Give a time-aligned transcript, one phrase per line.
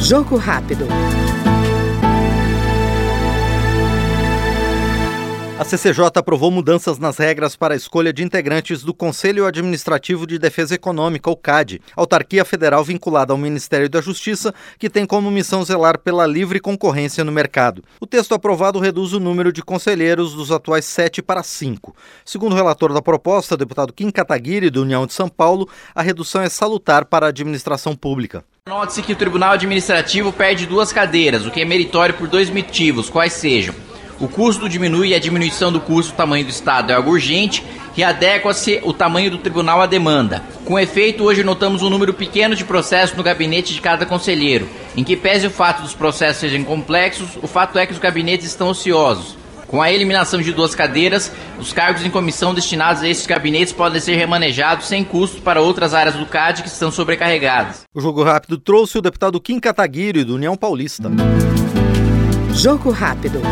[0.00, 0.86] Jogo rápido.
[5.58, 10.38] A CCJ aprovou mudanças nas regras para a escolha de integrantes do Conselho Administrativo de
[10.38, 15.64] Defesa Econômica, o CAD, autarquia federal vinculada ao Ministério da Justiça, que tem como missão
[15.64, 17.82] zelar pela livre concorrência no mercado.
[17.98, 21.96] O texto aprovado reduz o número de conselheiros dos atuais sete para cinco.
[22.22, 26.42] Segundo o relator da proposta, deputado Kim Kataguiri, do União de São Paulo, a redução
[26.42, 28.44] é salutar para a administração pública.
[28.68, 33.08] Note-se que o Tribunal Administrativo perde duas cadeiras, o que é meritório por dois motivos,
[33.08, 33.74] quais sejam
[34.18, 37.62] o custo diminui e a diminuição do custo do tamanho do Estado é algo urgente
[37.96, 40.42] e adequa-se o tamanho do tribunal à demanda.
[40.64, 44.68] Com efeito, hoje notamos um número pequeno de processos no gabinete de cada conselheiro.
[44.96, 48.46] Em que pese o fato dos processos serem complexos, o fato é que os gabinetes
[48.46, 49.36] estão ociosos.
[49.66, 54.00] Com a eliminação de duas cadeiras, os cargos em comissão destinados a esses gabinetes podem
[54.00, 57.82] ser remanejados sem custo para outras áreas do CAD que estão sobrecarregadas.
[57.92, 61.10] O Jogo Rápido trouxe o deputado Kim Kataguiri, do União Paulista.
[62.54, 63.42] Jogo Rápido.